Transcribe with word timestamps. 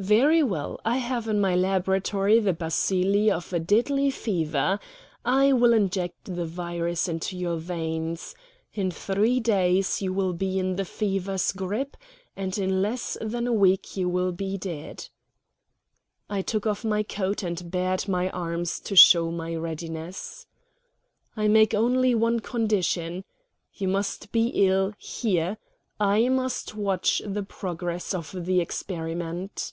"Very 0.00 0.44
well. 0.44 0.80
I 0.84 0.98
have 0.98 1.26
in 1.26 1.40
my 1.40 1.56
laboratory 1.56 2.38
the 2.38 2.52
bacilli 2.54 3.32
of 3.32 3.52
a 3.52 3.58
deadly 3.58 4.12
fever. 4.12 4.78
I 5.24 5.52
will 5.52 5.72
inject 5.72 6.26
the 6.36 6.46
virus 6.46 7.08
into 7.08 7.36
your 7.36 7.56
veins. 7.56 8.36
In 8.72 8.92
three 8.92 9.40
days 9.40 10.00
you 10.00 10.12
will 10.12 10.34
be 10.34 10.56
in 10.56 10.76
the 10.76 10.84
fever's 10.84 11.50
grip, 11.50 11.96
and 12.36 12.56
in 12.58 12.80
less 12.80 13.16
than 13.20 13.48
a 13.48 13.52
week 13.52 13.96
you 13.96 14.08
will 14.08 14.30
be 14.30 14.56
dead." 14.56 15.08
I 16.30 16.42
took 16.42 16.64
off 16.64 16.84
my 16.84 17.02
coat 17.02 17.42
and 17.42 17.68
bared 17.68 18.06
my 18.06 18.30
arms 18.30 18.78
to 18.78 18.94
show 18.94 19.32
my 19.32 19.52
readiness. 19.56 20.46
"I 21.36 21.48
make 21.48 21.74
only 21.74 22.14
one 22.14 22.38
condition. 22.38 23.24
You 23.74 23.88
must 23.88 24.30
be 24.30 24.46
ill 24.54 24.92
here; 24.96 25.56
I 25.98 26.28
must 26.28 26.76
watch 26.76 27.20
the 27.26 27.42
progress 27.42 28.14
of 28.14 28.32
the 28.46 28.60
experiment." 28.60 29.72